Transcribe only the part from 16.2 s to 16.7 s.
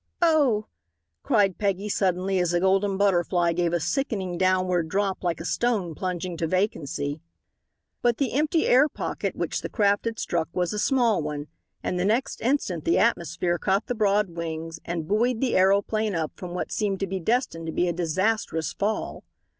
from